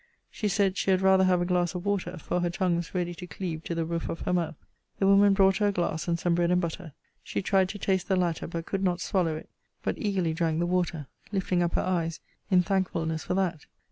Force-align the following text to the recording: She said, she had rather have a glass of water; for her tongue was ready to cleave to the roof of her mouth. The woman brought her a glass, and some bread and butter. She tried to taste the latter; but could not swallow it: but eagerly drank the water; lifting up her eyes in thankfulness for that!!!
She 0.31 0.47
said, 0.47 0.77
she 0.79 0.89
had 0.89 1.01
rather 1.03 1.25
have 1.25 1.41
a 1.41 1.45
glass 1.45 1.75
of 1.75 1.85
water; 1.85 2.17
for 2.17 2.39
her 2.39 2.49
tongue 2.49 2.75
was 2.75 2.95
ready 2.95 3.13
to 3.13 3.27
cleave 3.27 3.63
to 3.65 3.75
the 3.75 3.85
roof 3.85 4.09
of 4.09 4.21
her 4.21 4.33
mouth. 4.33 4.55
The 4.97 5.05
woman 5.05 5.35
brought 5.35 5.57
her 5.57 5.67
a 5.67 5.71
glass, 5.71 6.07
and 6.07 6.17
some 6.17 6.33
bread 6.33 6.49
and 6.49 6.59
butter. 6.59 6.93
She 7.21 7.43
tried 7.43 7.69
to 7.69 7.77
taste 7.77 8.07
the 8.07 8.15
latter; 8.15 8.47
but 8.47 8.65
could 8.65 8.83
not 8.83 8.99
swallow 8.99 9.35
it: 9.35 9.47
but 9.83 9.99
eagerly 9.99 10.33
drank 10.33 10.57
the 10.57 10.65
water; 10.65 11.05
lifting 11.31 11.61
up 11.61 11.73
her 11.73 11.81
eyes 11.83 12.19
in 12.49 12.63
thankfulness 12.63 13.25
for 13.25 13.35
that!!! 13.35 13.67